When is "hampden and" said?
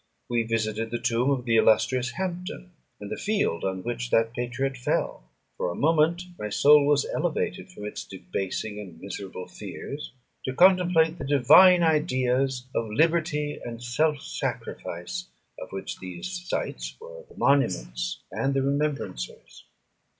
2.13-3.11